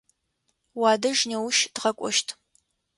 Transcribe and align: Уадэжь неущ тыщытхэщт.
Уадэжь 0.79 1.21
неущ 1.29 1.57
тыщытхэщт. 1.73 2.27